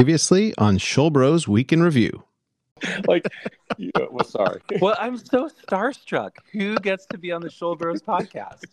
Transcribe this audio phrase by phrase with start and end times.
[0.00, 2.24] Previously on Shulbros Week in Review.
[3.06, 3.26] like,
[3.76, 4.62] you know, well, sorry.
[4.80, 6.30] Well, I'm so starstruck.
[6.52, 8.64] Who gets to be on the Shulbros podcast?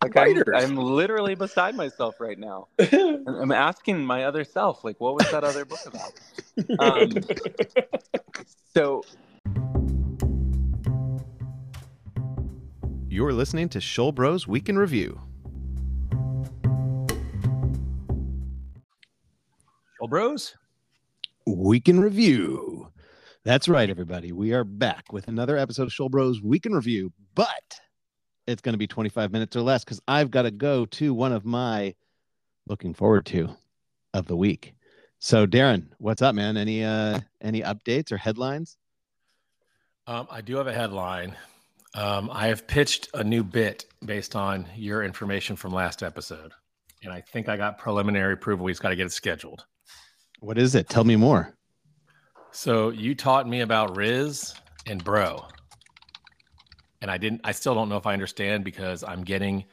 [0.00, 2.68] Like, I'm, I'm literally beside myself right now.
[2.78, 6.12] I'm asking my other self, like, what was that other book about?
[6.78, 7.10] Um,
[8.72, 9.02] so,
[13.08, 15.20] You're listening to Shulbros Week in Review.
[20.00, 20.54] Well, bros,
[21.46, 22.88] Week in Review.
[23.44, 24.32] That's right, everybody.
[24.32, 27.80] We are back with another episode of Shulbros Week in Review, but
[28.46, 31.32] it's going to be 25 minutes or less because I've got to go to one
[31.32, 31.94] of my
[32.68, 33.56] looking forward to
[34.12, 34.74] of the week.
[35.18, 36.56] So, Darren, what's up, man?
[36.56, 38.76] Any uh any updates or headlines?
[40.06, 41.36] um, I do have a headline.
[41.94, 46.52] Um, I have pitched a new bit based on your information from last episode,
[47.02, 48.64] and I think I got preliminary approval.
[48.64, 49.64] We just got to get it scheduled.
[50.40, 50.88] What is it?
[50.88, 51.54] Tell me more.
[52.50, 54.54] So you taught me about Riz
[54.86, 55.44] and Bro,
[57.00, 57.42] and I didn't.
[57.44, 59.64] I still don't know if I understand because I'm getting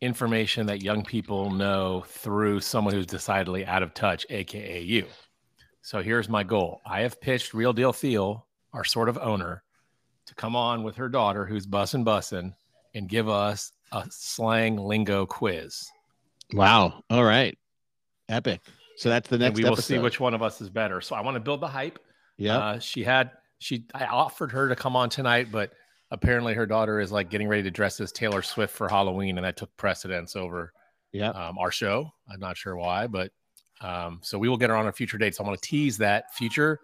[0.00, 5.06] information that young people know through someone who's decidedly out of touch, aka you.
[5.80, 6.80] So here's my goal.
[6.86, 9.62] I have pitched Real Deal Theo, our sort of owner,
[10.26, 12.54] to come on with her daughter, who's bussin' bussin',
[12.94, 15.90] and give us a slang lingo quiz.
[16.52, 17.02] Wow.
[17.10, 17.58] All right.
[18.28, 18.60] Epic.
[18.96, 19.94] So that's the and next we will episode.
[19.94, 21.00] see which one of us is better.
[21.00, 21.98] So I want to build the hype.
[22.36, 22.58] Yeah.
[22.58, 25.72] Uh, she had she I offered her to come on tonight, but
[26.10, 29.44] apparently her daughter is like getting ready to dress as Taylor Swift for Halloween, and
[29.44, 30.72] that took precedence over
[31.12, 31.30] yeah.
[31.30, 32.10] um, our show.
[32.30, 33.30] I'm not sure why, but
[33.80, 35.34] um, so we will get her on a future date.
[35.34, 36.80] So I want to tease that future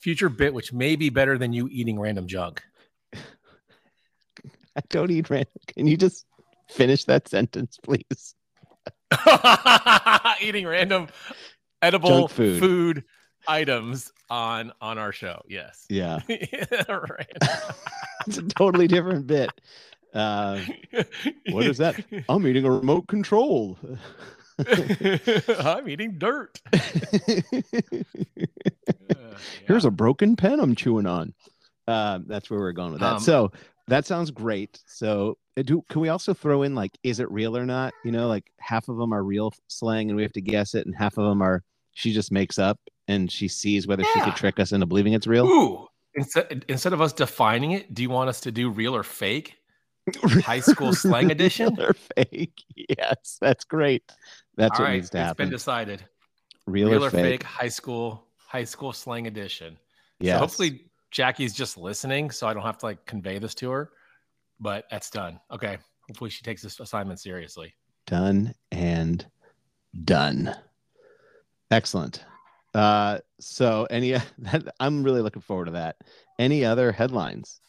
[0.00, 2.62] future bit, which may be better than you eating random junk.
[3.14, 5.52] I don't eat random.
[5.66, 6.24] Can you just
[6.68, 8.34] finish that sentence, please?
[10.40, 11.08] eating random
[11.82, 12.60] edible food.
[12.60, 13.04] food.
[13.46, 15.40] items on on our show.
[15.48, 15.86] Yes.
[15.88, 16.20] Yeah.
[18.26, 19.50] It's a totally different bit.
[20.12, 20.60] Uh,
[21.50, 22.04] what is that?
[22.28, 23.78] I'm eating a remote control.
[24.58, 26.60] I'm eating dirt.
[29.66, 31.32] Here's a broken pen I'm chewing on.
[31.86, 33.14] Uh, that's where we're going with that.
[33.14, 33.52] Um, so
[33.88, 34.80] that sounds great.
[34.86, 37.92] So uh, do can we also throw in like, is it real or not?
[38.04, 40.86] You know, like half of them are real slang and we have to guess it,
[40.86, 41.62] and half of them are
[41.94, 42.78] she just makes up
[43.08, 45.46] and she sees whether she could trick us into believing it's real.
[45.46, 45.86] Ooh.
[46.14, 49.56] Instead, instead of us defining it, do you want us to do real or fake?
[50.22, 51.74] High school slang edition?
[51.76, 52.54] Real or fake?
[52.74, 54.02] Yes, that's great.
[54.56, 55.44] That's All what right, needs to it's happen.
[55.46, 56.02] been decided.
[56.66, 57.24] real, Real, or, or fake?
[57.24, 57.42] fake?
[57.44, 59.76] high school high school slang edition.
[60.18, 60.34] Yeah.
[60.34, 63.90] So hopefully Jackie's just listening, so I don't have to like convey this to her.
[64.60, 65.40] But that's done.
[65.50, 65.78] Okay.
[66.08, 67.74] Hopefully she takes this assignment seriously.
[68.06, 69.26] done and
[70.04, 70.54] done.
[71.70, 72.24] Excellent.
[72.74, 75.96] Uh, so any that, I'm really looking forward to that.
[76.38, 77.60] Any other headlines?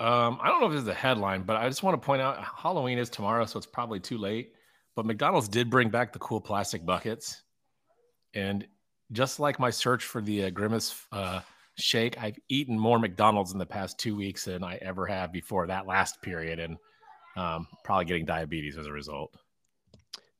[0.00, 2.22] Um, I don't know if this is a headline, but I just want to point
[2.22, 4.52] out Halloween is tomorrow, so it's probably too late.
[4.94, 7.42] But McDonald's did bring back the cool plastic buckets,
[8.34, 8.66] and
[9.10, 11.40] just like my search for the uh, Grimace uh,
[11.78, 15.66] shake, I've eaten more McDonald's in the past two weeks than I ever have before
[15.66, 16.76] that last period, and
[17.36, 19.34] um, probably getting diabetes as a result.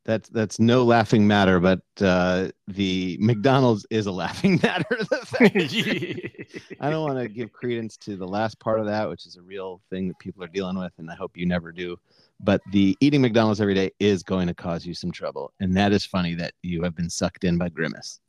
[0.04, 4.87] That's that's no laughing matter, but uh, the McDonald's is a laughing matter.
[5.41, 9.43] I don't want to give credence to the last part of that, which is a
[9.43, 11.99] real thing that people are dealing with, and I hope you never do.
[12.41, 15.93] But the eating McDonald's every day is going to cause you some trouble, and that
[15.93, 18.20] is funny that you have been sucked in by Grimace.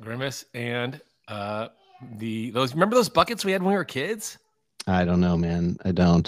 [0.00, 1.68] Grimace and uh,
[2.18, 4.38] the those remember those buckets we had when we were kids?
[4.86, 5.76] I don't know, man.
[5.84, 6.26] I don't.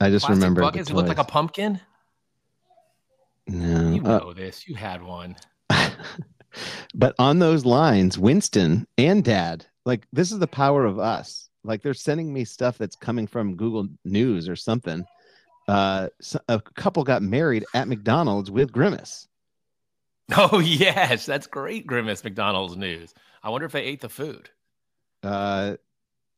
[0.00, 1.80] I just Plastic remember buckets that looked like a pumpkin.
[3.46, 3.92] no.
[3.92, 4.66] You Uh, know this.
[4.68, 5.36] You had one.
[6.94, 11.48] but on those lines, Winston and Dad, like this is the power of us.
[11.64, 15.04] Like they're sending me stuff that's coming from Google News or something.
[15.68, 19.28] Uh, so- a couple got married at McDonald's with Grimace.
[20.34, 21.86] Oh yes, that's great.
[21.86, 23.12] Grimace McDonald's news.
[23.42, 24.48] I wonder if they ate the food.
[25.22, 25.76] Uh,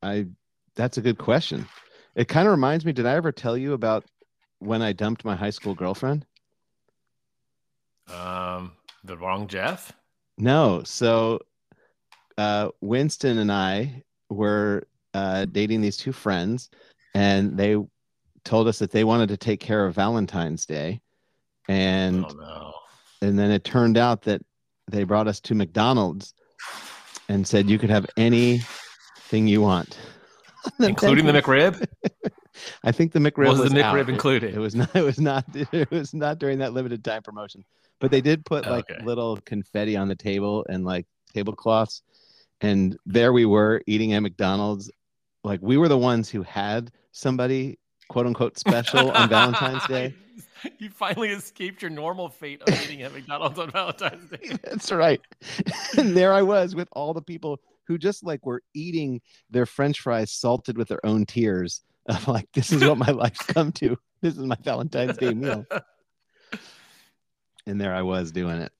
[0.01, 0.27] I
[0.75, 1.67] that's a good question.
[2.15, 2.93] It kind of reminds me.
[2.93, 4.05] Did I ever tell you about
[4.59, 6.25] when I dumped my high school girlfriend?
[8.07, 8.73] Um,
[9.03, 9.91] the wrong Jeff.
[10.37, 10.83] No.
[10.83, 11.39] So
[12.37, 16.69] uh, Winston and I were uh, dating these two friends,
[17.13, 17.77] and they
[18.43, 21.01] told us that they wanted to take care of Valentine's Day.
[21.67, 22.73] And oh no.
[23.27, 24.41] and then it turned out that
[24.87, 26.33] they brought us to McDonald's
[27.29, 29.97] and said you could have anything you want.
[30.79, 31.85] Including the McRib.
[32.83, 33.95] I think the McRib Was was, the out.
[33.95, 34.55] McRib It- included?
[34.55, 34.95] It, was not.
[34.95, 35.45] It was not.
[35.73, 37.63] It was not during that limited time promotion.
[37.99, 39.03] but they did put like Okay.
[39.03, 42.01] little confetti on the table and like tablecloths.
[42.61, 44.89] And there we were eating at McDonald's.
[45.43, 47.77] Like we were the ones who had somebody
[48.09, 50.15] quote unquote special on Valentine's Day.
[50.79, 54.57] You finally escaped your normal fate of eating at McDonald's on Valentine's Day.
[54.63, 55.21] That's right.
[55.97, 59.99] and there I was with all the people who just like were eating their French
[60.01, 61.81] fries salted with their own tears.
[62.07, 63.97] I'm like, this is what my life's come to.
[64.21, 65.65] This is my Valentine's Day meal.
[67.67, 68.71] And there I was doing it.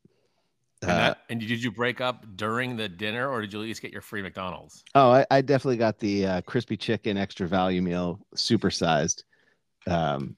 [0.82, 3.82] And, Uh, and did you break up during the dinner, or did you at least
[3.82, 4.84] get your free McDonald's?
[4.94, 9.24] oh, I, I definitely got the uh, crispy chicken extra value meal, supersized,
[9.88, 10.36] um,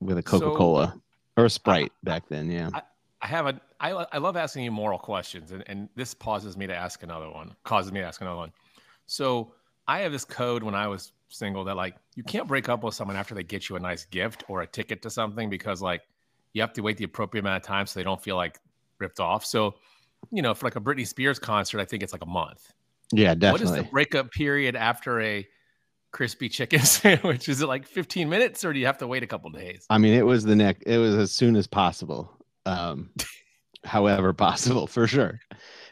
[0.00, 1.00] with a Coca Cola
[1.36, 2.50] or a Sprite back then.
[2.50, 2.70] Yeah.
[3.22, 3.60] I have a.
[3.80, 7.30] I, I love asking you moral questions, and, and this pauses me to ask another
[7.30, 7.54] one.
[7.64, 8.52] Causes me to ask another one.
[9.06, 9.52] So
[9.86, 12.94] I have this code when I was single that like you can't break up with
[12.94, 16.02] someone after they get you a nice gift or a ticket to something because like
[16.54, 18.58] you have to wait the appropriate amount of time so they don't feel like
[18.98, 19.44] ripped off.
[19.44, 19.74] So
[20.30, 22.72] you know, for like a Britney Spears concert, I think it's like a month.
[23.12, 23.78] Yeah, What definitely.
[23.78, 25.46] is the breakup period after a
[26.12, 27.48] crispy chicken sandwich?
[27.48, 29.86] Is it like 15 minutes, or do you have to wait a couple days?
[29.90, 32.30] I mean, it was the next, It was as soon as possible.
[32.66, 33.10] Um,
[33.84, 35.40] however possible, for sure.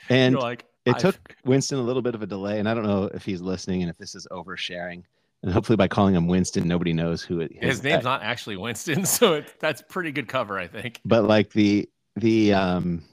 [0.08, 2.74] And You're like it I've- took Winston a little bit of a delay, and I
[2.74, 5.02] don't know if he's listening and if this is oversharing.
[5.42, 9.04] And hopefully, by calling him Winston, nobody knows who it His name's not actually Winston,
[9.06, 11.00] so it, that's pretty good cover, I think.
[11.04, 13.04] But like the the um,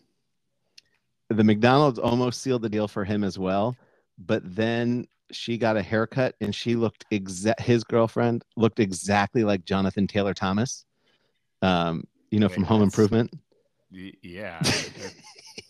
[1.30, 3.75] the McDonald's almost sealed the deal for him as well.
[4.18, 7.62] But then she got a haircut, and she looked exact.
[7.62, 10.86] His girlfriend looked exactly like Jonathan Taylor Thomas.
[11.62, 13.31] Um, you know, Wait, from Home Improvement.
[13.92, 14.60] Yeah,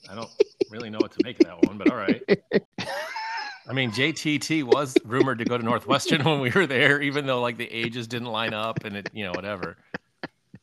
[0.10, 0.30] I don't
[0.72, 2.22] really know what to make of that one, but all right.
[3.68, 7.42] I mean, JTT was rumored to go to Northwestern when we were there, even though
[7.42, 9.78] like the ages didn't line up and it, you know, whatever.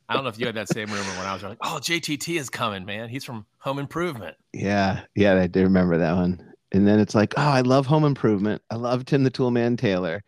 [0.09, 2.39] I don't know if you had that same rumor when I was like, oh, JTT
[2.39, 3.09] is coming, man.
[3.09, 4.37] He's from Home Improvement.
[4.53, 6.52] Yeah, yeah, I do remember that one.
[6.73, 8.63] And then it's like, oh, I love Home Improvement.
[8.71, 10.23] I love Tim the Toolman Taylor,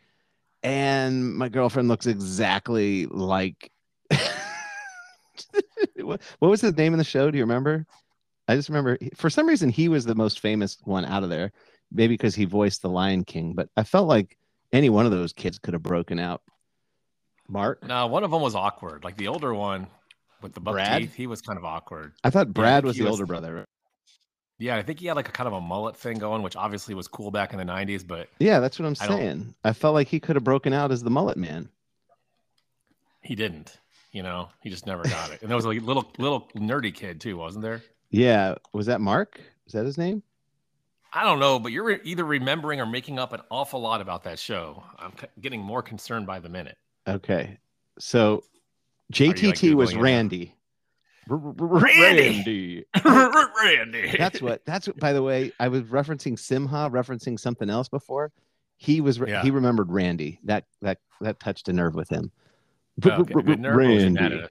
[0.62, 3.70] and my girlfriend looks exactly like.
[5.96, 7.30] what was the name of the show?
[7.30, 7.86] Do you remember?
[8.46, 11.50] I just remember for some reason he was the most famous one out of there,
[11.90, 13.54] maybe because he voiced the Lion King.
[13.54, 14.36] But I felt like
[14.72, 16.42] any one of those kids could have broken out.
[17.48, 19.04] Mark, No, one of them was awkward.
[19.04, 19.86] Like the older one
[20.42, 21.02] with the buck Brad?
[21.02, 22.12] teeth, he was kind of awkward.
[22.22, 23.66] I thought Brad think was the was- older brother.
[24.58, 26.94] Yeah, I think he had like a kind of a mullet thing going, which obviously
[26.94, 29.54] was cool back in the 90s, but Yeah, that's what I'm I saying.
[29.64, 31.68] I felt like he could have broken out as the mullet man.
[33.22, 33.78] he didn't.
[34.12, 35.40] You know, he just never got it.
[35.42, 37.82] And there was a little little nerdy kid too, wasn't there?
[38.10, 39.40] Yeah, was that Mark?
[39.66, 40.22] Is that his name?
[41.12, 44.38] I don't know, but you're either remembering or making up an awful lot about that
[44.38, 44.84] show.
[44.98, 46.76] I'm getting more concerned by the minute.
[47.08, 47.58] Okay.
[47.98, 48.44] So
[49.12, 49.96] you, like, JTT was?
[49.96, 50.54] Randy.
[51.28, 52.04] Randy!
[52.34, 52.84] Randy.
[53.62, 54.16] Randy.
[54.18, 58.32] That's what that's what by the way, I was referencing Simba, referencing something else before.
[58.76, 59.42] He was Yeah.
[59.42, 60.40] he remembered Randy.
[60.44, 62.30] That that that touched a nerve with him.
[63.04, 64.46] Okay, good nerve, was he Randy.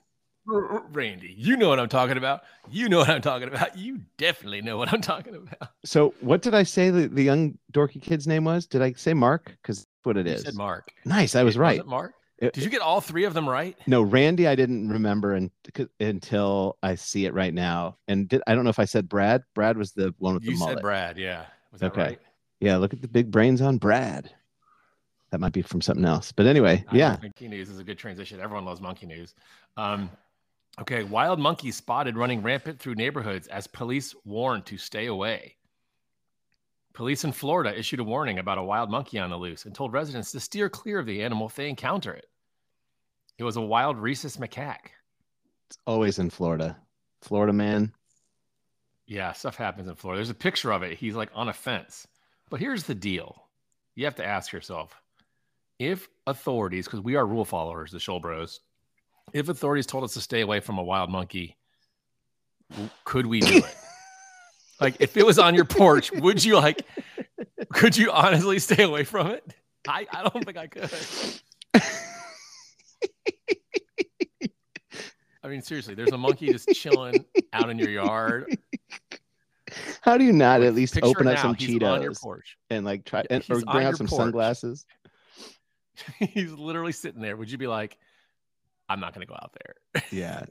[0.46, 2.44] Randy, you know what I'm talking about.
[2.70, 3.78] You know what I'm talking about.
[3.78, 5.70] You definitely know what I'm talking about.
[5.86, 8.66] So what did I say the, the young dorky kid's name was?
[8.66, 9.56] Did I say Mark?
[9.62, 10.42] Because what it You is.
[10.42, 10.92] said Mark.
[11.06, 11.86] Nice, I was It- right.
[11.86, 12.14] Mark?
[12.52, 13.78] Did you get all three of them right?
[13.88, 15.52] No, Randy, I didn't remember and,
[16.00, 17.98] until I see it right now.
[18.08, 19.44] And did, I don't know if I said Brad.
[19.54, 20.78] Brad was the one with You the mullet.
[20.78, 21.18] said Brad.
[21.18, 21.46] Yeah.
[21.72, 22.02] Was that Okay.
[22.02, 22.20] right?
[22.60, 24.32] Yeah, look at the big brains on Brad.
[25.32, 26.32] That might be from something else.
[26.32, 27.18] But anyway, I yeah.
[27.22, 28.40] Monkey news is a good transition.
[28.40, 29.34] Everyone loves monkey news.
[29.78, 30.10] Um,
[30.80, 35.56] okay, wild monkeys spotted running rampant through neighborhoods as police warned to stay away.
[36.94, 39.92] Police in Florida issued a warning about a wild monkey on the loose and told
[39.94, 42.26] residents to steer clear of the animal if they encounter it.
[43.38, 44.92] It was a wild rhesus macaque.
[45.70, 46.78] It's always in Florida.
[47.22, 47.94] Florida man.
[49.08, 50.20] Yeah, stuff happens in Florida.
[50.20, 50.98] There's a picture of it.
[50.98, 52.08] He's like on a fence.
[52.50, 53.44] But here's the deal
[53.96, 54.96] you have to ask yourself
[55.80, 58.60] if authorities, because we are rule followers, the Shulbros,
[59.34, 61.58] if authorities told us to stay away from a wild monkey,
[63.04, 63.76] could we do it?
[64.82, 66.86] like, if it was on your porch, would you like,
[67.74, 69.44] could you honestly stay away from it?
[69.88, 70.92] I, I don't think I could.
[75.44, 78.58] I mean, seriously, there's a monkey just chilling out in your yard.
[80.02, 82.42] How do you not Like, at least open up now, some he's on your Cheetos
[82.70, 84.20] and like try and or He's on bring out some porch.
[84.20, 84.86] sunglasses?
[86.20, 87.36] he's literally sitting there.
[87.38, 87.98] Would you be like,
[88.90, 90.04] I'm not going to go out there?
[90.12, 90.44] Yeah.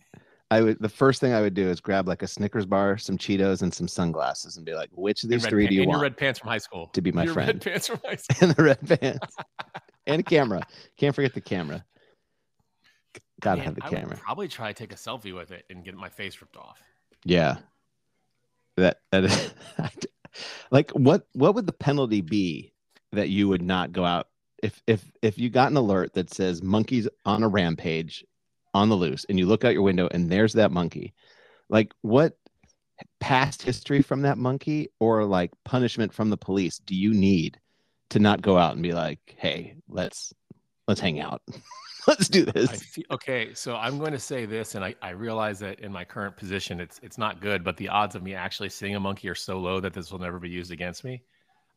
[0.51, 3.17] I would the first thing I would do is grab like a Snickers bar, some
[3.17, 5.89] Cheetos, and some sunglasses and be like, which of these three pa- do you in
[5.89, 5.99] want?
[5.99, 6.89] your red pants from high school.
[6.89, 7.49] to be my your friend.
[7.49, 8.37] red pants from high school.
[8.49, 9.35] and the red pants.
[10.07, 10.61] and a camera.
[10.99, 11.83] Can't forget the camera.
[13.43, 14.09] Gotta Man, have the I camera.
[14.11, 16.81] would probably try to take a selfie with it and get my face ripped off.
[17.25, 17.57] Yeah.
[18.77, 19.55] That that is
[20.71, 22.73] like what what would the penalty be
[23.13, 24.29] that you would not go out
[24.63, 28.25] if if if you got an alert that says monkeys on a rampage
[28.73, 31.13] on the loose and you look out your window and there's that monkey
[31.69, 32.39] like what
[33.21, 37.59] past history from that monkey or like punishment from the police do you need
[38.09, 40.33] to not go out and be like hey let's
[40.89, 41.43] let's hang out
[42.09, 45.59] let's do this feel, okay so i'm going to say this and I, I realize
[45.61, 48.71] that in my current position it's it's not good but the odds of me actually
[48.71, 51.23] seeing a monkey are so low that this will never be used against me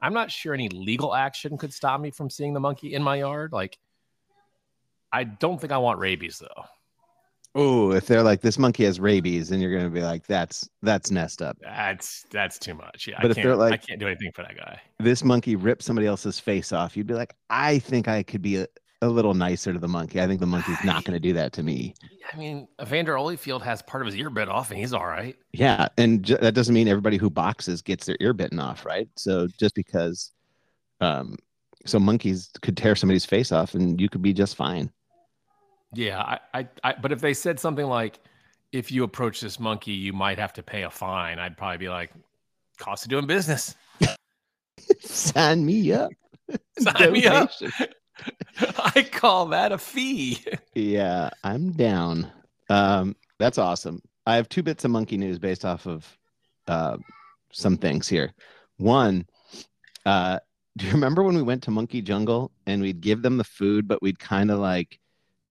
[0.01, 3.15] I'm not sure any legal action could stop me from seeing the monkey in my
[3.15, 3.51] yard.
[3.51, 3.77] Like,
[5.12, 6.63] I don't think I want rabies though.
[7.58, 11.10] Oh, if they're like this monkey has rabies, and you're gonna be like, that's that's
[11.10, 11.58] messed up.
[11.62, 13.08] That's that's too much.
[13.08, 14.79] Yeah, but I if they're like, I can't do anything for that guy.
[15.00, 16.98] This monkey ripped somebody else's face off.
[16.98, 18.67] You'd be like, I think I could be a,
[19.06, 20.22] a little nicer to the monkey.
[20.22, 21.94] I think the monkey's not going to do that to me.
[22.32, 25.36] I mean, Evander Holyfield has part of his ear bit off, and he's all right.
[25.54, 29.08] Yeah, and j- that doesn't mean everybody who boxes gets their ear bitten off, right?
[29.16, 30.32] So just because,
[31.02, 31.38] um,
[31.86, 34.92] so monkeys could tear somebody's face off, and you could be just fine.
[35.94, 38.20] Yeah, I, I, I but if they said something like,
[38.72, 41.90] if you approach this monkey, you might have to pay a fine, I'd probably be
[41.90, 42.12] like,
[42.78, 43.76] cost of doing business.
[45.00, 46.12] Sign me up.
[46.80, 47.52] Sign me up.
[48.60, 50.44] I call that a fee.
[50.74, 52.32] yeah, I'm down.
[52.70, 54.02] Um, that's awesome.
[54.26, 56.18] I have two bits of monkey news based off of
[56.68, 56.98] uh,
[57.52, 58.34] some things here.
[58.78, 59.26] One,
[60.06, 60.40] uh,
[60.78, 63.88] do you remember when we went to Monkey Jungle and we'd give them the food,
[63.88, 65.00] but we'd kind of like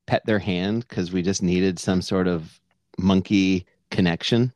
[0.06, 2.60] pet their hand because we just needed some sort of
[2.98, 4.52] monkey connection?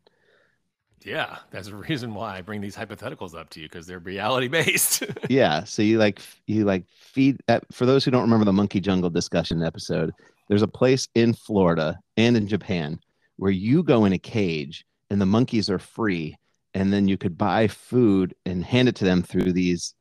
[1.05, 4.49] Yeah, that's a reason why I bring these hypotheticals up to you because they're reality
[4.49, 5.05] based.
[5.28, 8.81] yeah, so you like you like feed that for those who don't remember the monkey
[8.81, 10.12] jungle discussion episode,
[10.49, 12.99] there's a place in Florida and in Japan
[13.37, 16.37] where you go in a cage and the monkeys are free
[16.75, 19.95] and then you could buy food and hand it to them through these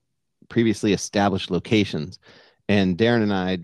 [0.49, 2.19] previously established locations.
[2.67, 3.59] And Darren and I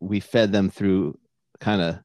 [0.00, 1.18] we fed them through
[1.60, 1.98] kind of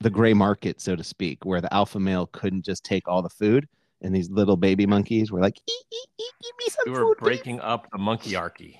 [0.00, 3.28] the gray market so to speak where the alpha male couldn't just take all the
[3.28, 3.68] food
[4.02, 7.14] and these little baby monkeys were like, eat, eat, eat, give me some we were
[7.14, 7.64] food, breaking please.
[7.64, 8.76] up the monkeyarchy.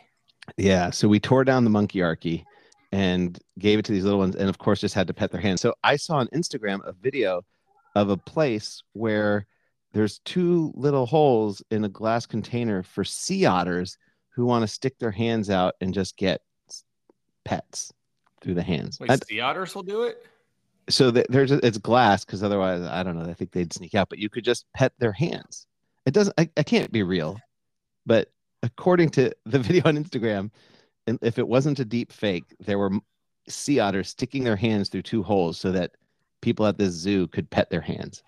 [0.56, 2.44] Yeah, so we tore down the monkeyarchy
[2.92, 5.40] and gave it to these little ones, and of course, just had to pet their
[5.40, 5.60] hands.
[5.60, 7.42] So I saw on Instagram a video
[7.94, 9.46] of a place where
[9.92, 13.98] there's two little holes in a glass container for sea otters
[14.34, 16.40] who want to stick their hands out and just get
[17.44, 17.92] pets
[18.40, 18.98] through the hands.
[19.00, 20.24] Wait, sea otters will do it
[20.90, 23.28] so the, there's a, it's glass because otherwise I don't know.
[23.28, 25.66] I think they'd sneak out, but you could just pet their hands.
[26.06, 26.34] It doesn't.
[26.38, 27.38] I, I can't be real,
[28.06, 28.30] but
[28.62, 30.50] according to the video on Instagram,
[31.06, 32.90] and if it wasn't a deep fake, there were
[33.48, 35.92] sea otters sticking their hands through two holes so that
[36.40, 38.22] people at this zoo could pet their hands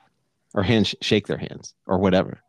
[0.55, 2.41] or hand shake their hands or whatever.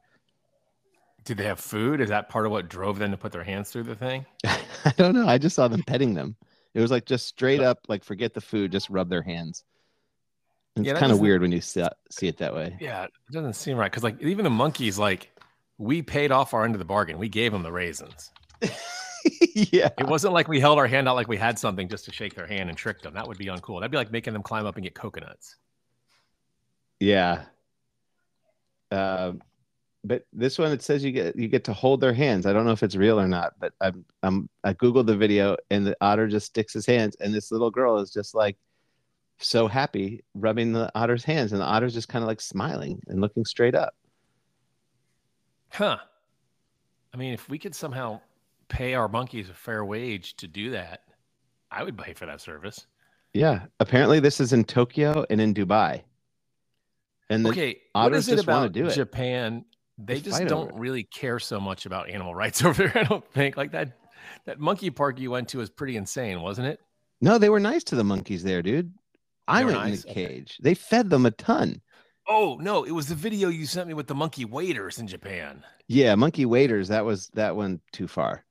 [1.25, 2.01] Did they have food?
[2.01, 4.25] Is that part of what drove them to put their hands through the thing?
[4.45, 5.27] I don't know.
[5.27, 6.35] I just saw them petting them.
[6.73, 9.63] It was like just straight up, like forget the food, just rub their hands.
[10.75, 12.75] It's yeah, kind of weird when you see, see it that way.
[12.79, 15.29] Yeah, it doesn't seem right because like even the monkeys, like
[15.77, 17.19] we paid off our end of the bargain.
[17.19, 18.31] We gave them the raisins.
[19.53, 22.11] yeah, it wasn't like we held our hand out like we had something just to
[22.11, 23.13] shake their hand and trick them.
[23.13, 23.79] That would be uncool.
[23.79, 25.57] That'd be like making them climb up and get coconuts.
[26.99, 27.43] Yeah.
[28.91, 29.33] Uh,
[30.03, 32.45] but this one it says you get you get to hold their hands.
[32.45, 35.55] I don't know if it's real or not, but I'm I'm I googled the video
[35.69, 38.57] and the otter just sticks his hands and this little girl is just like
[39.39, 43.21] so happy rubbing the otter's hands and the otter's just kind of like smiling and
[43.21, 43.93] looking straight up.
[45.69, 45.97] Huh.
[47.13, 48.21] I mean if we could somehow
[48.69, 51.01] pay our monkeys a fair wage to do that
[51.69, 52.87] i would pay for that service.
[53.33, 56.03] Yeah apparently this is in tokyo and in dubai.
[57.29, 58.93] And the okay what is it about do it.
[58.93, 59.65] japan?
[59.97, 63.25] They, they just don't really care so much about animal rights over there i don't
[63.33, 63.57] think.
[63.57, 63.97] Like that
[64.45, 66.79] that monkey park you went to was pretty insane wasn't it?
[67.21, 68.93] No they were nice to the monkeys there dude
[69.47, 70.03] I went nice.
[70.03, 70.57] in the cage.
[70.59, 70.69] Okay.
[70.69, 71.81] They fed them a ton.
[72.27, 75.63] Oh no, it was the video you sent me with the monkey waiters in Japan.
[75.87, 76.87] Yeah, monkey waiters.
[76.87, 78.45] That was that one too far.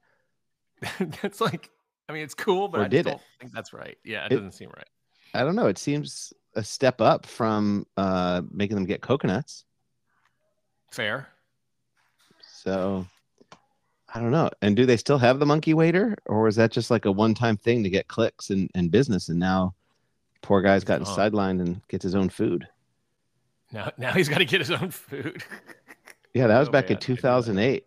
[1.22, 1.70] that's like,
[2.08, 3.20] I mean, it's cool, but or I did don't it?
[3.40, 3.96] think that's right.
[4.04, 4.88] Yeah, it, it doesn't seem right.
[5.34, 5.68] I don't know.
[5.68, 9.64] It seems a step up from uh, making them get coconuts.
[10.90, 11.28] Fair.
[12.42, 13.06] So
[14.14, 14.50] I don't know.
[14.60, 17.56] And do they still have the monkey waiter, or is that just like a one-time
[17.56, 19.30] thing to get clicks and, and business?
[19.30, 19.74] And now
[20.42, 21.16] Poor guy's gotten oh.
[21.16, 22.68] sidelined and gets his own food.
[23.72, 25.42] Now, now he's got to get his own food.
[26.34, 26.92] yeah, that was oh, back man.
[26.92, 27.86] in 2008.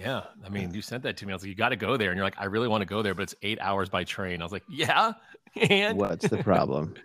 [0.00, 1.32] Yeah, I mean, you sent that to me.
[1.32, 2.86] I was like, you got to go there, and you're like, I really want to
[2.86, 4.40] go there, but it's eight hours by train.
[4.40, 5.12] I was like, yeah,
[5.70, 6.94] and what's the problem?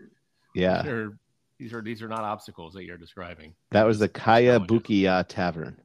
[0.55, 1.19] Yeah, or
[1.59, 3.53] These are these are not obstacles that you're describing.
[3.69, 5.79] That was the Kayabukiya Tavern.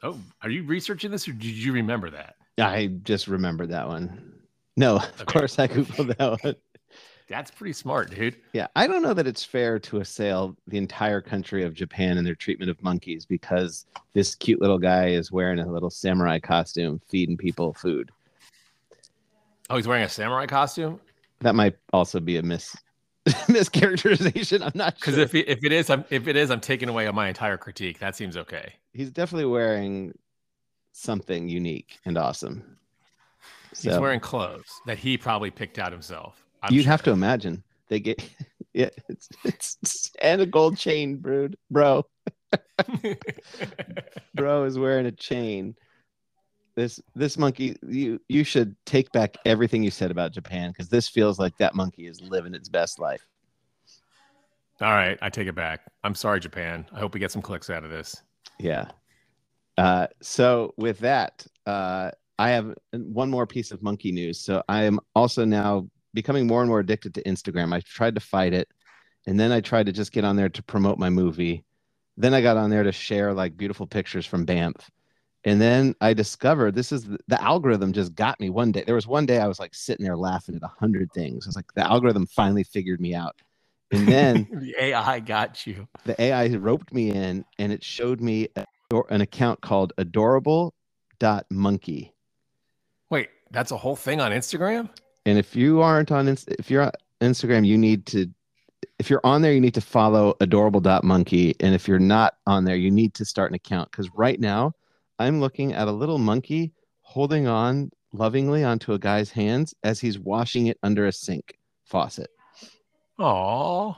[0.00, 2.36] Oh, are you researching this or did you remember that?
[2.56, 4.32] I just remembered that one.
[4.76, 5.24] No, of Okay.
[5.24, 6.54] course I googled that one.
[7.28, 8.36] That's pretty smart, dude.
[8.52, 12.26] Yeah, I don't know that it's fair to assail the entire country of Japan and
[12.26, 17.00] their treatment of monkeys because this cute little guy is wearing a little samurai costume,
[17.08, 18.12] feeding people food.
[19.68, 21.00] Oh, he's wearing a samurai costume.
[21.40, 22.76] That might also be a mis
[23.26, 24.62] mischaracterization.
[24.62, 25.00] I'm not sure.
[25.00, 25.24] Because sure.
[25.24, 27.98] if it, if it is, I'm if it is, I'm taking away my entire critique.
[27.98, 28.74] That seems okay.
[28.92, 30.16] He's definitely wearing
[30.92, 32.78] something unique and awesome.
[33.70, 36.45] He's So wearing clothes that he probably picked out himself.
[36.66, 36.90] I'm you'd sure.
[36.90, 38.22] have to imagine they get
[38.74, 42.04] yeah, it's, it's and a gold chain, brood, bro.
[44.34, 45.74] bro is wearing a chain.
[46.74, 51.08] This this monkey, you you should take back everything you said about Japan because this
[51.08, 53.26] feels like that monkey is living its best life.
[54.82, 55.80] All right, I take it back.
[56.04, 56.84] I'm sorry, Japan.
[56.92, 58.22] I hope we get some clicks out of this.
[58.60, 58.90] Yeah.
[59.78, 64.40] Uh, so with that, uh, I have one more piece of monkey news.
[64.40, 67.72] So I am also now becoming more and more addicted to Instagram.
[67.72, 68.66] I tried to fight it,
[69.28, 71.64] and then I tried to just get on there to promote my movie.
[72.16, 74.90] Then I got on there to share like beautiful pictures from Banff.
[75.44, 78.82] And then I discovered this is the, the algorithm just got me one day.
[78.84, 81.46] There was one day I was like sitting there laughing at a hundred things.
[81.46, 83.36] I was like, the algorithm finally figured me out.
[83.92, 85.86] And then the AI got you.
[86.04, 88.66] the AI roped me in and it showed me a,
[89.10, 92.12] an account called adorable.monkey.
[93.10, 94.90] Wait, that's a whole thing on Instagram?
[95.26, 98.30] And if you aren't on if you're on Instagram, you need to
[98.98, 101.56] if you're on there, you need to follow adorable.monkey.
[101.60, 103.90] And if you're not on there, you need to start an account.
[103.90, 104.72] Because right now
[105.18, 110.18] I'm looking at a little monkey holding on lovingly onto a guy's hands as he's
[110.18, 112.30] washing it under a sink faucet.
[113.18, 113.96] Oh,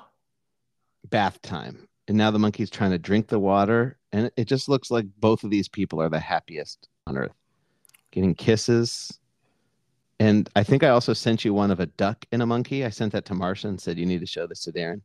[1.08, 1.88] bath time.
[2.08, 3.99] And now the monkey's trying to drink the water.
[4.12, 7.35] And it just looks like both of these people are the happiest on earth,
[8.11, 9.17] getting kisses.
[10.20, 12.85] And I think I also sent you one of a duck and a monkey.
[12.85, 15.00] I sent that to Marsha and said, You need to show this to Darren.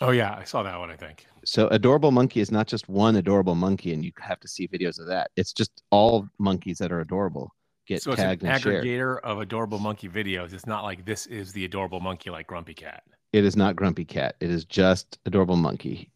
[0.00, 0.90] oh yeah, I saw that one.
[0.90, 1.26] I think.
[1.44, 5.00] So, adorable monkey is not just one adorable monkey, and you have to see videos
[5.00, 5.30] of that.
[5.36, 7.54] It's just all monkeys that are adorable
[7.88, 8.84] get So it's an tagged and shared.
[8.84, 10.52] aggregator of adorable monkey videos.
[10.52, 13.02] It's not like this is the adorable monkey like Grumpy Cat.
[13.32, 14.36] It is not Grumpy Cat.
[14.40, 16.10] It is just adorable monkey.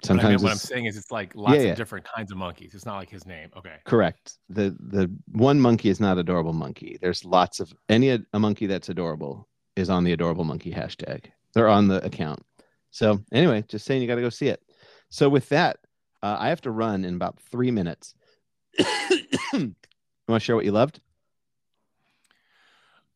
[0.00, 1.70] What I meant- Sometimes what I'm saying is it's like lots Yeah, yeah.
[1.72, 2.72] of different kinds of monkeys.
[2.74, 3.50] It's not like his name.
[3.56, 3.74] Okay.
[3.84, 4.38] Correct.
[4.48, 6.98] The the one monkey is not adorable monkey.
[7.00, 11.26] There's lots of any a monkey that's adorable is on the adorable monkey hashtag.
[11.54, 12.44] They're on the account.
[12.90, 14.62] So anyway, just saying you got to go see it.
[15.10, 15.78] So with that,
[16.22, 18.14] uh, I have to run in about three minutes.
[18.78, 18.84] you
[19.52, 19.74] want
[20.28, 21.00] to share what you loved?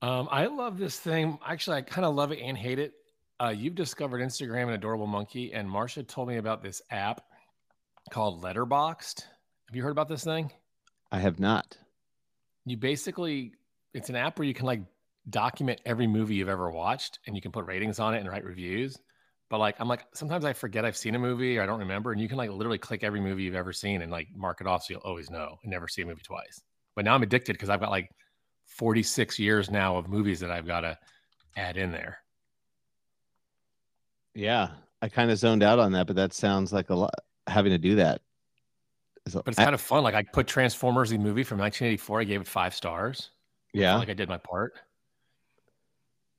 [0.01, 1.39] Um, I love this thing.
[1.47, 2.93] Actually, I kind of love it and hate it.
[3.43, 7.23] Uh, you've discovered Instagram and Adorable Monkey, and Marcia told me about this app
[8.11, 9.25] called Letterboxd.
[9.67, 10.53] Have you heard about this thing?
[11.11, 11.77] I have not.
[12.67, 13.55] You basically,
[13.95, 14.83] it's an app where you can like
[15.29, 18.45] document every movie you've ever watched, and you can put ratings on it and write
[18.45, 18.97] reviews.
[19.51, 22.13] But like, I'm like, sometimes I forget I've seen a movie or I don't remember,
[22.13, 24.69] and you can like literally click every movie you've ever seen and like mark it
[24.69, 26.63] off so you'll always know and never see a movie twice.
[26.95, 28.09] But now I'm addicted because I've got like
[28.67, 30.97] 46 years now of movies that I've got to
[31.57, 32.22] add in there.
[34.35, 34.69] Yeah,
[35.01, 37.15] I kind of zoned out on that, but that sounds like a lot
[37.47, 38.21] having to do that.
[39.27, 40.03] a- But it's kind of fun.
[40.03, 42.21] Like I put Transformers the movie from 1984.
[42.21, 43.31] I gave it five stars.
[43.75, 43.97] I yeah.
[43.97, 44.75] like I did my part.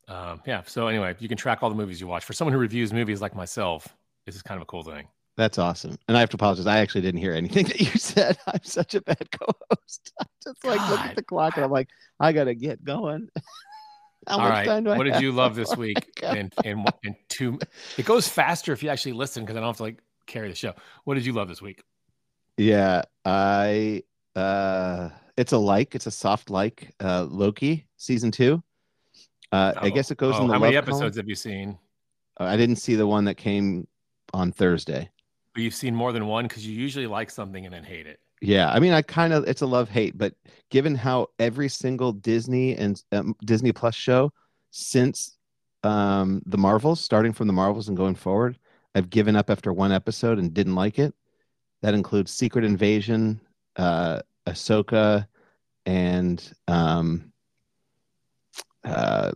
[0.07, 0.61] Um, yeah.
[0.65, 2.25] So anyway, you can track all the movies you watch.
[2.25, 3.87] For someone who reviews movies like myself,
[4.25, 5.07] this is kind of a cool thing.
[5.35, 5.97] That's awesome.
[6.07, 6.67] And I have to apologize.
[6.67, 8.37] I actually didn't hear anything that you said.
[8.47, 10.13] I'm such a bad co-host.
[10.21, 13.29] I just like look at the clock and I'm like, I gotta get going.
[14.27, 14.65] How all much right.
[14.65, 16.09] time do I What did you love this Oh week?
[16.21, 16.37] God.
[16.37, 17.59] In, in in two,
[17.97, 20.55] it goes faster if you actually listen because I don't have to like carry the
[20.55, 20.73] show.
[21.03, 21.83] What did you love this week?
[22.57, 24.03] Yeah, I
[24.35, 28.63] uh it's a like, it's a soft like uh Loki season two.
[29.51, 31.01] Uh I Oh, guess it goes oh, in the How many love column.
[31.01, 31.77] episodes have you seen?
[32.39, 33.87] Uh, I didn't see the one that came
[34.33, 35.09] on Thursday.
[35.53, 38.19] But you've seen more than one because you usually like something and then hate it.
[38.43, 40.33] Yeah, I mean, I kind of it's a love hate, but
[40.69, 44.33] given how every single Disney and um, Disney Plus show
[44.69, 45.37] since
[45.83, 48.59] um, the Marvels, starting from the Marvels and going forward,
[48.95, 51.13] I've given up after one episode and didn't like it.
[51.83, 53.39] That includes Secret Invasion,
[53.77, 55.25] uh, Ahsoka,
[55.85, 57.31] and um,
[58.83, 59.31] uh,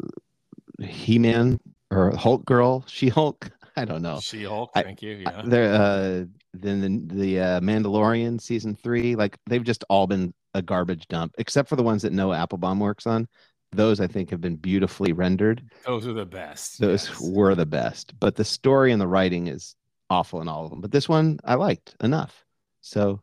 [0.82, 3.52] He Man or Hulk Girl, She Hulk.
[3.78, 4.20] I don't know.
[4.20, 4.72] She Hulk.
[4.74, 5.18] Thank you.
[5.18, 5.42] Yeah.
[5.46, 10.62] There, uh, then the the uh, Mandalorian season three, like they've just all been a
[10.62, 13.28] garbage dump, except for the ones that Noah Applebaum works on.
[13.72, 15.62] those I think have been beautifully rendered.
[15.86, 16.80] Those are the best.
[16.80, 17.22] Those yes.
[17.22, 18.14] were the best.
[18.20, 19.76] But the story and the writing is
[20.10, 20.82] awful in all of them.
[20.82, 22.46] But this one I liked enough.
[22.82, 23.22] So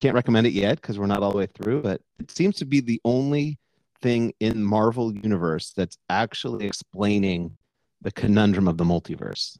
[0.00, 2.64] can't recommend it yet because we're not all the way through, but it seems to
[2.64, 3.58] be the only
[4.02, 7.56] thing in Marvel universe that's actually explaining
[8.02, 9.58] the conundrum of the multiverse.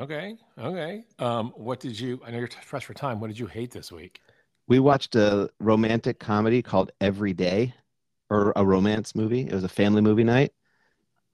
[0.00, 0.36] Okay.
[0.58, 1.04] Okay.
[1.18, 2.20] Um, what did you?
[2.24, 3.20] I know you're pressed for time.
[3.20, 4.20] What did you hate this week?
[4.66, 7.74] We watched a romantic comedy called Every Day,
[8.30, 9.42] or a romance movie.
[9.42, 10.52] It was a family movie night,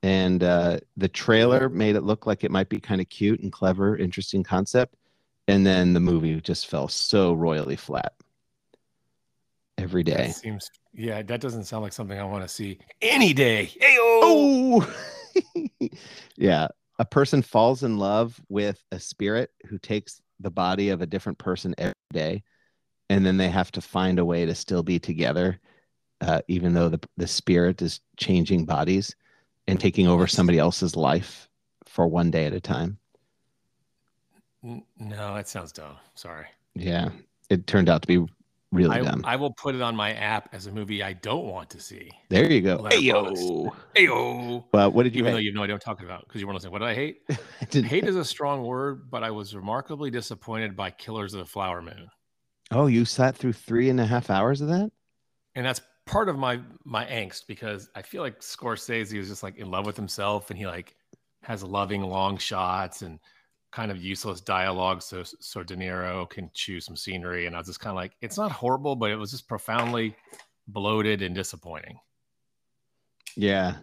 [0.03, 3.53] and uh, the trailer made it look like it might be kind of cute and
[3.53, 4.97] clever, interesting concept,
[5.49, 8.15] and then the movie just fell so royally flat.
[9.79, 10.27] Every day.
[10.27, 10.71] That seems.
[10.93, 13.65] Yeah, that doesn't sound like something I want to see any day.
[13.65, 14.87] Hey Oh,
[16.37, 16.69] yeah.
[17.01, 21.39] A person falls in love with a spirit who takes the body of a different
[21.39, 22.43] person every day,
[23.09, 25.59] and then they have to find a way to still be together,
[26.21, 29.17] uh, even though the the spirit is changing bodies
[29.67, 31.49] and taking over somebody else's life
[31.87, 32.99] for one day at a time.
[34.63, 35.97] No, that sounds dumb.
[36.15, 36.49] Sorry.
[36.75, 37.09] Yeah,
[37.49, 38.31] it turned out to be
[38.73, 39.23] really I, dumb.
[39.25, 42.11] I will put it on my app as a movie I don't want to see.
[42.29, 42.79] there you go.
[42.79, 43.37] Letterboxd.
[43.37, 43.73] Ayo.
[43.97, 44.65] Heyo.
[44.73, 46.41] Well, what did you Even though you have no idea what I'm talking about because
[46.41, 46.73] you weren't listening.
[46.73, 47.23] What did I hate?
[47.31, 51.41] I didn't- hate is a strong word, but I was remarkably disappointed by Killers of
[51.41, 52.09] the Flower Moon.
[52.71, 54.91] Oh, you sat through three and a half hours of that?
[55.57, 59.57] and that's part of my my angst because I feel like Scorsese was just like
[59.59, 60.95] in love with himself, and he like
[61.43, 63.19] has loving long shots and
[63.73, 67.67] kind of useless dialogue, so so De Niro can choose some scenery, and I was
[67.67, 70.15] just kind of like, it's not horrible, but it was just profoundly
[70.69, 71.99] bloated and disappointing.
[73.37, 73.77] Yeah.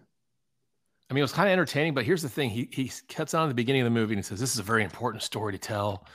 [1.09, 3.43] I mean, it was kind of entertaining, but here's the thing: he he cuts on
[3.43, 5.53] at the beginning of the movie and he says, "This is a very important story
[5.53, 6.05] to tell.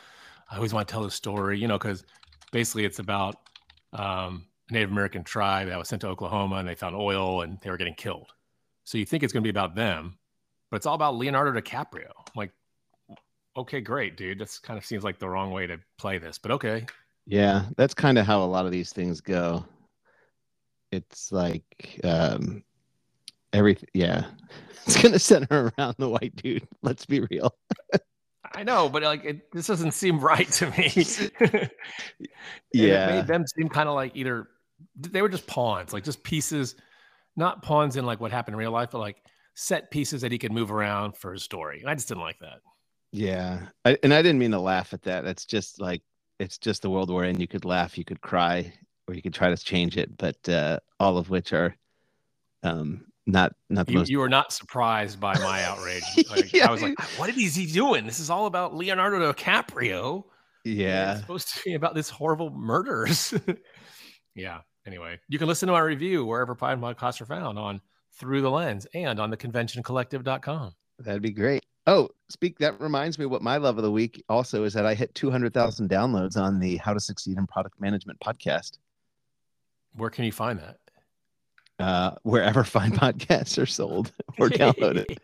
[0.51, 2.05] I always want to tell this story, you know, because
[2.53, 3.37] basically it's about
[3.95, 7.59] um, a Native American tribe that was sent to Oklahoma and they found oil and
[7.63, 8.31] they were getting killed.
[8.85, 10.19] So you think it's going to be about them,
[10.71, 12.11] but it's all about Leonardo DiCaprio.
[12.11, 12.53] I'm like,
[13.57, 14.39] okay, great, dude.
[14.39, 16.87] This kind of seems like the wrong way to play this, but okay.
[17.27, 19.65] Yeah, that's kind of how a lot of these things go.
[20.91, 22.63] It's like um
[23.53, 24.27] everything yeah.
[24.87, 26.67] It's gonna center around the white dude.
[26.83, 27.55] Let's be real.
[28.55, 30.93] I know, but like it, this doesn't seem right to me.
[31.41, 31.71] And it
[32.75, 33.07] Yeah.
[33.07, 34.49] made them seem kind of like either
[34.97, 36.75] they were just pawns, like just pieces,
[37.37, 39.17] not pawns in like what happened in real life, but like
[39.55, 41.81] set pieces that he could move around for his story.
[41.81, 42.59] And I just didn't like that.
[43.13, 43.67] Yeah.
[43.85, 45.25] I, and I didn't mean to laugh at that.
[45.25, 46.03] That's just like
[46.39, 47.41] it's just the world we're in.
[47.41, 48.73] You could laugh, you could cry,
[49.07, 51.77] or you could try to change it, but uh all of which are
[52.63, 56.03] um not not the You, most you were not surprised by my outrage.
[56.31, 56.69] Like, Yeah.
[56.69, 58.07] I was like, what is he doing?
[58.07, 60.25] This is all about Leonardo DiCaprio.
[60.65, 61.13] yeah.
[61.13, 63.35] It's supposed to be about this horrible murders.
[64.35, 64.61] yeah.
[64.87, 67.81] Anyway, you can listen to my review wherever fine podcasts are found on
[68.19, 70.73] Through the Lens and on the theconventioncollective.com.
[70.99, 71.65] That'd be great.
[71.87, 72.59] Oh, speak.
[72.59, 73.27] That reminds me.
[73.27, 76.37] What my love of the week also is that I hit two hundred thousand downloads
[76.37, 78.79] on the How to Succeed in Product Management podcast.
[79.95, 80.79] Where can you find that?
[81.79, 85.19] Uh, wherever fine podcasts are sold or downloaded.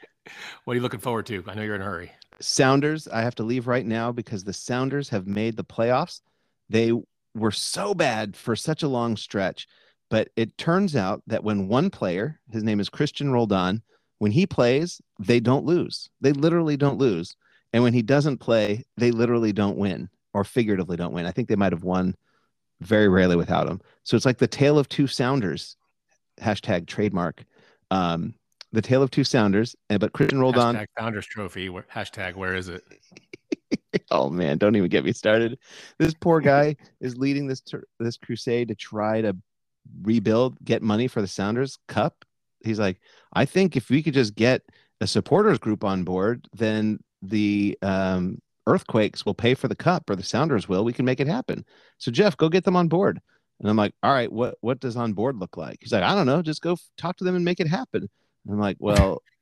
[0.64, 1.42] what are you looking forward to?
[1.46, 2.12] I know you're in a hurry.
[2.40, 3.08] Sounders.
[3.08, 6.20] I have to leave right now because the Sounders have made the playoffs.
[6.68, 6.92] They
[7.34, 9.66] were so bad for such a long stretch,
[10.08, 13.82] but it turns out that when one player, his name is Cristian Roldan,
[14.18, 16.08] when he plays, they don't lose.
[16.20, 17.36] They literally don't lose.
[17.72, 21.26] And when he doesn't play, they literally don't win or figuratively don't win.
[21.26, 22.14] I think they might have won
[22.80, 23.80] very rarely without him.
[24.02, 25.76] So it's like the tale of two sounders,
[26.40, 27.44] hashtag trademark.
[27.90, 28.34] Um,
[28.72, 30.74] the tale of two sounders, and but Cristian Roldan.
[30.74, 31.68] Hashtag Founders Trophy.
[31.68, 32.82] Where, hashtag Where is it?
[34.10, 35.58] oh man, don't even get me started.
[35.98, 37.62] This poor guy is leading this
[37.98, 39.36] this crusade to try to
[40.02, 42.25] rebuild, get money for the Sounders Cup.
[42.66, 43.00] He's like,
[43.32, 44.62] I think if we could just get
[45.00, 50.16] a supporters group on board, then the um, Earthquakes will pay for the cup, or
[50.16, 50.84] the Sounders will.
[50.84, 51.64] We can make it happen.
[51.98, 53.20] So Jeff, go get them on board.
[53.60, 55.78] And I'm like, all right, what what does on board look like?
[55.80, 58.02] He's like, I don't know, just go f- talk to them and make it happen.
[58.44, 59.22] And I'm like, well.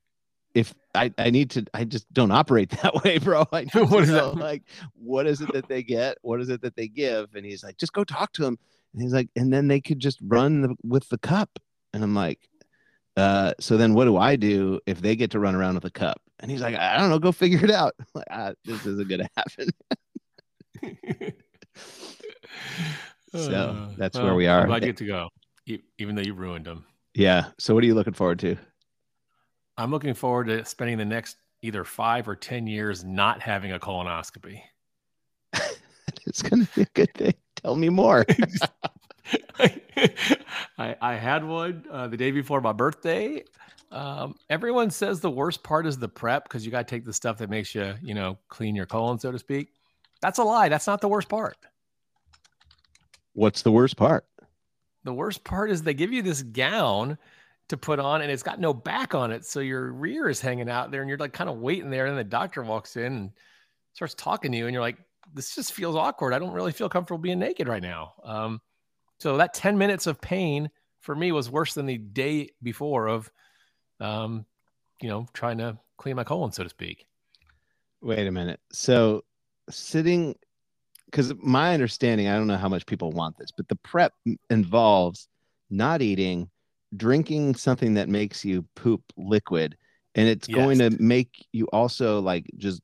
[0.53, 3.45] If I, I need to, I just don't operate that way, bro.
[3.51, 4.37] I to What is know, that?
[4.39, 6.17] like, what is it that they get?
[6.21, 7.35] What is it that they give?
[7.35, 8.57] And he's like, just go talk to them.
[8.93, 11.59] And he's like, and then they could just run the, with the cup.
[11.91, 12.47] And I'm like,
[13.17, 15.91] uh, so then what do I do if they get to run around with a
[15.91, 16.21] cup?
[16.39, 17.93] And he's like, I don't know, go figure it out.
[17.99, 19.69] I'm like, ah, this isn't gonna happen.
[23.31, 24.61] So, that's where we are.
[24.61, 25.29] I'm glad you get to go,
[25.97, 26.85] even though you ruined them.
[27.13, 27.47] Yeah.
[27.57, 28.55] So what are you looking forward to?
[29.77, 33.79] I'm looking forward to spending the next either five or 10 years not having a
[33.79, 34.61] colonoscopy.
[36.27, 37.33] It's gonna be a good thing.
[37.57, 38.25] Tell me more.
[39.59, 39.81] I,
[40.77, 43.43] I I had one uh, the day before my birthday.
[43.91, 47.13] Um, everyone says the worst part is the prep because you got to take the
[47.13, 49.69] stuff that makes you, you know, clean your colon, so to speak.
[50.21, 50.69] That's a lie.
[50.69, 51.57] That's not the worst part.
[53.33, 54.25] What's the worst part?
[55.03, 57.17] The worst part is they give you this gown
[57.69, 59.45] to put on and it's got no back on it.
[59.45, 62.05] So your rear is hanging out there and you're like kind of waiting there.
[62.05, 63.31] And the doctor walks in and
[63.93, 64.97] starts talking to you and you're like,
[65.33, 66.33] this just feels awkward.
[66.33, 68.13] I don't really feel comfortable being naked right now.
[68.23, 68.61] Um,
[69.19, 70.69] so that 10 minutes of pain
[71.01, 73.31] for me was worse than the day before of,
[73.99, 74.45] um,
[75.01, 77.05] you know, trying to clean my colon, so to speak.
[78.01, 78.59] Wait a minute.
[78.71, 79.23] So
[79.69, 80.35] sitting,
[81.05, 84.13] because my understanding, I don't know how much people want this, but the prep
[84.49, 85.27] involves
[85.69, 86.49] not eating,
[86.95, 89.77] drinking something that makes you poop liquid,
[90.15, 90.55] and it's yes.
[90.55, 92.81] going to make you also like just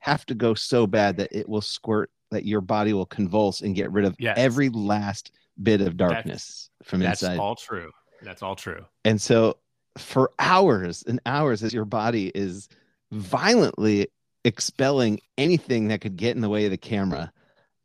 [0.00, 3.74] have to go so bad that it will squirt that your body will convulse and
[3.74, 4.34] get rid of yes.
[4.38, 7.28] every last bit of darkness that's, from inside.
[7.28, 7.90] That's all true.
[8.22, 8.84] That's all true.
[9.04, 9.56] And so
[9.98, 12.68] for hours and hours as your body is
[13.12, 14.08] violently
[14.44, 17.32] expelling anything that could get in the way of the camera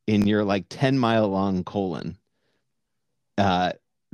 [0.07, 2.17] in your like 10 mile long colon
[3.37, 3.71] uh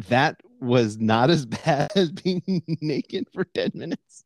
[0.10, 4.24] that was not as bad as being naked for 10 minutes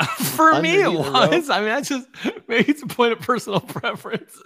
[0.16, 2.06] for me it was i mean that's just
[2.46, 4.40] maybe it's a point of personal preference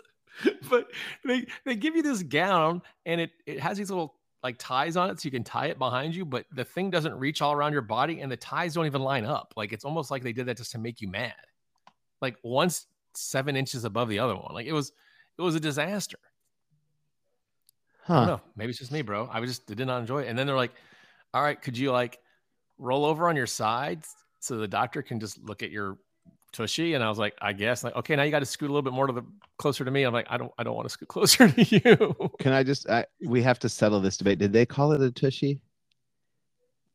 [0.70, 0.90] but
[1.24, 5.10] they they give you this gown and it it has these little like ties on
[5.10, 7.72] it so you can tie it behind you but the thing doesn't reach all around
[7.72, 9.52] your body and the ties don't even line up.
[9.56, 11.34] Like it's almost like they did that just to make you mad.
[12.20, 14.54] Like once seven inches above the other one.
[14.54, 14.92] Like it was
[15.38, 16.18] it was a disaster.
[18.04, 18.14] Huh.
[18.14, 18.40] i don't know.
[18.54, 19.28] Maybe it's just me bro.
[19.32, 20.28] I was just did not enjoy it.
[20.28, 20.74] And then they're like
[21.34, 22.18] all right could you like
[22.78, 25.98] roll over on your sides so the doctor can just look at your
[26.56, 28.72] tushy and i was like i guess like okay now you got to scoot a
[28.72, 29.22] little bit more to the
[29.58, 30.04] closer to me.
[30.04, 32.30] I'm like i don't i don't want to scoot closer to you.
[32.38, 34.38] Can i just I, we have to settle this debate.
[34.38, 35.60] Did they call it a tushy?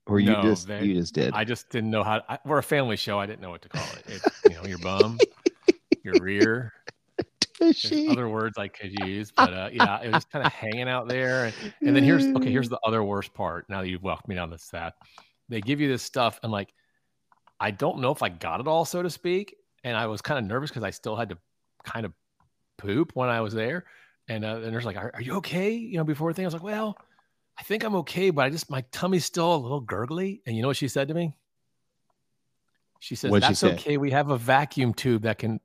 [0.07, 1.33] Or you no, just they, you just did?
[1.33, 3.19] I just didn't know how I, we're a family show.
[3.19, 5.19] I didn't know what to call it, it you know your bum
[6.03, 6.73] your rear.
[7.53, 8.07] Tushy.
[8.07, 11.45] other words i could use but uh, yeah it was kind of hanging out there.
[11.45, 14.35] And, and then here's okay here's the other worst part now that you've walked me
[14.35, 14.93] down this path.
[15.47, 16.73] They give you this stuff and like
[17.61, 19.55] I don't know if I got it all, so to speak.
[19.83, 21.37] And I was kind of nervous because I still had to
[21.83, 22.13] kind of
[22.77, 23.85] poop when I was there.
[24.27, 25.71] And uh, the nurse like, are, are, you okay?
[25.71, 26.97] You know, before the thing, I was like, well,
[27.59, 30.41] I think I'm okay, but I just, my tummy's still a little gurgly.
[30.45, 31.35] And you know what she said to me?
[32.99, 33.97] She said, What'd that's okay.
[33.97, 35.59] We have a vacuum tube that can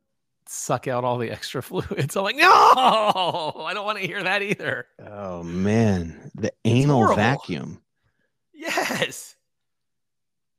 [0.48, 2.16] suck out all the extra fluids.
[2.16, 4.86] I'm like, no, I don't want to hear that either.
[5.06, 6.30] Oh, man.
[6.34, 7.80] The anal vacuum.
[8.52, 9.35] Yes.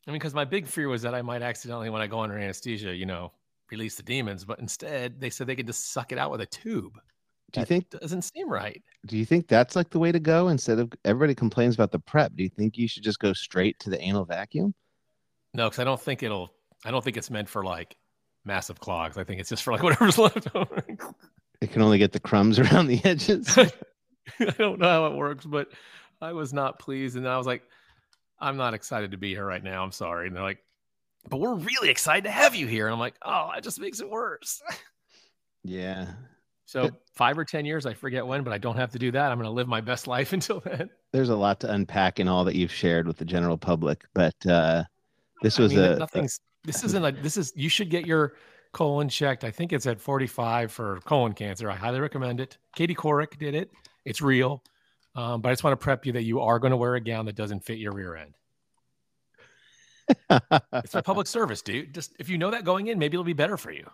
[0.07, 2.37] I mean, because my big fear was that I might accidentally, when I go under
[2.37, 3.33] anesthesia, you know,
[3.71, 4.45] release the demons.
[4.45, 6.97] But instead, they said they could just suck it out with a tube.
[7.51, 8.81] Do you think doesn't seem right?
[9.05, 11.99] Do you think that's like the way to go instead of everybody complains about the
[11.99, 12.33] prep?
[12.35, 14.73] Do you think you should just go straight to the anal vacuum?
[15.53, 16.53] No, because I don't think it'll.
[16.85, 17.95] I don't think it's meant for like
[18.43, 19.17] massive clogs.
[19.17, 20.83] I think it's just for like whatever's left over.
[21.61, 23.57] It can only get the crumbs around the edges.
[24.39, 25.69] I don't know how it works, but
[26.21, 27.63] I was not pleased, and I was like,
[28.39, 29.83] I'm not excited to be here right now.
[29.83, 30.27] I'm sorry.
[30.27, 30.63] And they're like,
[31.29, 32.87] but we're really excited to have you here.
[32.87, 34.61] And I'm like, oh, that just makes it worse.
[35.63, 36.07] yeah.
[36.65, 39.31] So five or 10 years, I forget when, but I don't have to do that.
[39.31, 40.89] I'm going to live my best life until then.
[41.13, 44.35] There's a lot to unpack in all that you've shared with the general public, but
[44.45, 44.83] uh,
[45.41, 48.33] this was I mean, a, nothing's, this isn't like, this is, you should get your
[48.73, 49.43] colon checked.
[49.43, 51.71] I think it's at 45 for colon cancer.
[51.71, 52.57] I highly recommend it.
[52.75, 53.71] Katie Couric did it.
[54.05, 54.61] It's real.
[55.17, 57.01] Um, but I just want to prep you that you are going to wear a
[57.01, 58.33] gown that doesn't fit your rear end.
[60.73, 61.93] it's a public service, dude.
[61.93, 63.89] Just if you know that going in, maybe it'll be better for you.